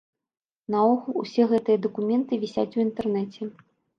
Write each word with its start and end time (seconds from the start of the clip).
Наогул 0.75 1.19
усе 1.25 1.43
гэтыя 1.51 1.83
дакументы 1.85 2.41
вісяць 2.45 2.67
у 2.79 2.83
інтэрнэце. 2.87 3.41